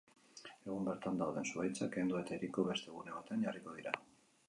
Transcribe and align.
Egun 0.69 0.87
bertan 0.87 1.19
dauden 1.23 1.47
zuhaitzak 1.53 1.93
kendu 1.99 2.19
eta 2.23 2.35
hiriko 2.39 2.69
beste 2.73 2.99
gune 2.99 3.19
batean 3.21 3.49
jarriko 3.49 3.81
dira. 3.81 3.99